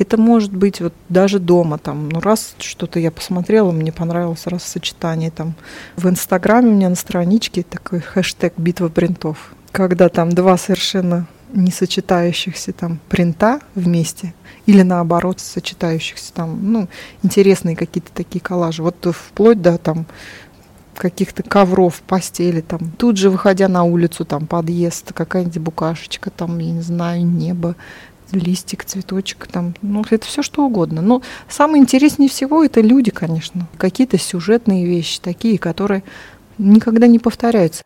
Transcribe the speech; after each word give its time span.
Это 0.00 0.16
может 0.16 0.50
быть 0.50 0.80
вот 0.80 0.94
даже 1.10 1.38
дома 1.38 1.76
там, 1.76 2.08
ну 2.08 2.20
раз 2.20 2.54
что-то 2.58 2.98
я 2.98 3.10
посмотрела, 3.10 3.70
мне 3.70 3.92
понравилось 3.92 4.46
раз 4.46 4.64
сочетание 4.64 5.30
там. 5.30 5.52
В 5.96 6.08
Инстаграме 6.08 6.70
у 6.70 6.74
меня 6.74 6.88
на 6.88 6.94
страничке 6.94 7.62
такой 7.62 8.00
хэштег 8.00 8.54
«Битва 8.56 8.88
принтов», 8.88 9.52
когда 9.72 10.08
там 10.08 10.32
два 10.32 10.56
совершенно 10.56 11.26
не 11.52 11.70
сочетающихся 11.70 12.72
там 12.72 12.98
принта 13.10 13.60
вместе 13.74 14.32
или 14.64 14.80
наоборот 14.80 15.38
сочетающихся 15.38 16.32
там, 16.32 16.72
ну, 16.72 16.88
интересные 17.22 17.76
какие-то 17.76 18.10
такие 18.14 18.40
коллажи. 18.40 18.82
Вот 18.82 19.06
вплоть 19.14 19.60
до 19.60 19.76
там 19.76 20.06
каких-то 20.96 21.42
ковров, 21.42 22.00
постели, 22.06 22.62
там, 22.62 22.90
тут 22.96 23.18
же, 23.18 23.28
выходя 23.28 23.68
на 23.68 23.84
улицу, 23.84 24.24
там, 24.24 24.46
подъезд, 24.46 25.12
какая-нибудь 25.12 25.58
букашечка, 25.58 26.30
там, 26.30 26.58
я 26.58 26.72
не 26.72 26.82
знаю, 26.82 27.26
небо, 27.26 27.74
листик, 28.32 28.84
цветочек, 28.84 29.46
там, 29.46 29.74
ну, 29.82 30.04
это 30.08 30.26
все 30.26 30.42
что 30.42 30.64
угодно. 30.64 31.02
Но 31.02 31.22
самое 31.48 31.82
интереснее 31.82 32.28
всего 32.28 32.64
это 32.64 32.80
люди, 32.80 33.10
конечно, 33.10 33.68
какие-то 33.76 34.18
сюжетные 34.18 34.86
вещи, 34.86 35.20
такие, 35.20 35.58
которые 35.58 36.02
никогда 36.58 37.06
не 37.06 37.18
повторяются. 37.18 37.82